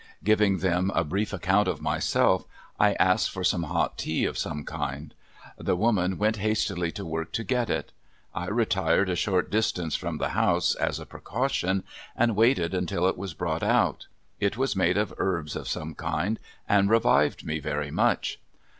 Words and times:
Giving 0.23 0.57
them 0.57 0.91
a 0.95 1.03
brief 1.03 1.31
account 1.31 1.67
of 1.67 1.79
myself, 1.79 2.45
I 2.79 2.93
asked 2.93 3.29
for 3.29 3.43
some 3.43 3.61
hot 3.61 3.99
tea 3.99 4.25
of 4.25 4.35
some 4.35 4.63
kind. 4.65 5.13
The 5.59 5.75
woman 5.75 6.17
went 6.17 6.37
hastily 6.37 6.91
to 6.93 7.05
work 7.05 7.31
to 7.33 7.43
get 7.43 7.69
it. 7.69 7.91
I 8.33 8.47
retired 8.47 9.09
a 9.11 9.15
short 9.15 9.51
distance 9.51 9.93
from 9.95 10.17
the 10.17 10.29
house, 10.29 10.73
as 10.73 10.99
a 10.99 11.05
precaution, 11.05 11.83
and 12.15 12.35
waited 12.35 12.73
until 12.73 13.07
it 13.07 13.15
was 13.15 13.35
brought 13.35 13.61
out. 13.61 14.07
It 14.39 14.57
was 14.57 14.75
made 14.75 14.97
of 14.97 15.13
herbs 15.19 15.55
of 15.55 15.67
some 15.67 15.93
kind, 15.93 16.39
and 16.67 16.89
revived 16.89 17.45
me 17.45 17.59
very 17.59 17.91
much. 17.91 18.39